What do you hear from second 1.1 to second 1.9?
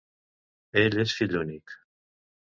fill únic.